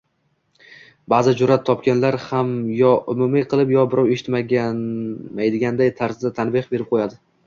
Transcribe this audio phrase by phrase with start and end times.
[1.13, 7.21] Baʼzi jurʼat topganlar ham yo umumiy qilib, yo birov eshitmaydiganroq tarzda tanbeh berib qoʻyadi